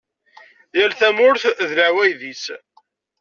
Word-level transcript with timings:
Yal 0.77 0.91
tamurt 0.99 1.43
d 1.67 1.69
leεwayed-is. 1.77 2.45